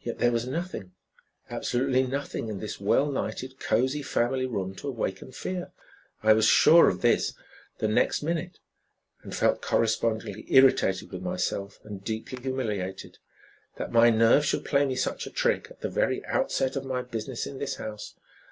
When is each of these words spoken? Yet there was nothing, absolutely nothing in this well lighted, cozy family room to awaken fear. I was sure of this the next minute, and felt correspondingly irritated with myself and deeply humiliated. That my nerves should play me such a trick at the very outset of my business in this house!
Yet 0.00 0.18
there 0.20 0.30
was 0.30 0.46
nothing, 0.46 0.92
absolutely 1.50 2.04
nothing 2.04 2.46
in 2.48 2.60
this 2.60 2.80
well 2.80 3.10
lighted, 3.10 3.58
cozy 3.58 4.02
family 4.02 4.46
room 4.46 4.72
to 4.76 4.86
awaken 4.86 5.32
fear. 5.32 5.72
I 6.22 6.32
was 6.32 6.44
sure 6.46 6.88
of 6.88 7.00
this 7.00 7.34
the 7.78 7.88
next 7.88 8.22
minute, 8.22 8.60
and 9.24 9.34
felt 9.34 9.60
correspondingly 9.60 10.46
irritated 10.48 11.10
with 11.10 11.22
myself 11.22 11.80
and 11.82 12.04
deeply 12.04 12.40
humiliated. 12.40 13.18
That 13.78 13.90
my 13.90 14.10
nerves 14.10 14.46
should 14.46 14.64
play 14.64 14.86
me 14.86 14.94
such 14.94 15.26
a 15.26 15.30
trick 15.32 15.66
at 15.72 15.80
the 15.80 15.90
very 15.90 16.24
outset 16.26 16.76
of 16.76 16.84
my 16.84 17.02
business 17.02 17.44
in 17.44 17.58
this 17.58 17.74
house! 17.78 18.14